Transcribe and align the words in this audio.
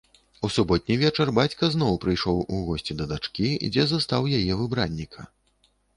У 0.47 0.49
суботні 0.53 0.95
вечар 1.01 1.27
бацька 1.39 1.69
зноў 1.75 1.99
прыйшоў 2.05 2.41
у 2.53 2.61
госці 2.69 2.97
да 3.03 3.07
дачкі, 3.13 3.53
дзе 3.77 3.85
застаў 3.93 4.23
яе 4.39 4.53
выбранніка. 4.63 5.29